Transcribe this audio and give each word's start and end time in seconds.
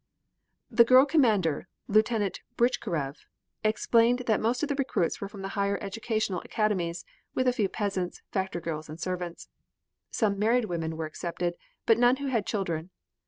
The 0.71 0.83
girl 0.83 1.05
commander, 1.05 1.67
Lieutenant 1.87 2.41
Buitchkarev, 2.57 3.27
explained 3.63 4.23
that 4.25 4.41
most 4.41 4.63
of 4.63 4.69
the 4.69 4.73
recruits 4.73 5.21
were 5.21 5.27
from 5.27 5.43
the 5.43 5.49
higher 5.53 5.77
educational 5.79 6.41
academies, 6.41 7.05
with 7.35 7.47
a 7.47 7.53
few 7.53 7.69
peasants, 7.69 8.23
factory 8.31 8.63
girls 8.63 8.89
and 8.89 8.99
servants. 8.99 9.47
Some 10.09 10.39
married 10.39 10.65
women 10.65 10.97
were 10.97 11.05
accepted, 11.05 11.53
but 11.85 11.99
none 11.99 12.15
who 12.15 12.25
had 12.29 12.47
children. 12.47 12.89